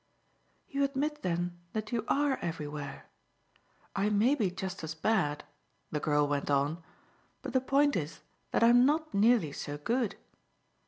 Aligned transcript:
"You 0.67 0.83
admit 0.83 1.21
then 1.21 1.59
that 1.73 1.91
you 1.91 2.05
ARE 2.07 2.39
everywhere. 2.41 3.05
I 3.95 4.09
may 4.09 4.33
be 4.33 4.49
just 4.49 4.83
as 4.83 4.95
bad," 4.95 5.43
the 5.91 5.99
girl 5.99 6.27
went 6.27 6.49
on, 6.49 6.83
"but 7.43 7.53
the 7.53 7.61
point 7.61 7.95
is 7.95 8.21
that 8.49 8.63
I'm 8.63 8.83
not 8.83 9.13
nearly 9.13 9.51
so 9.51 9.77
good. 9.77 10.15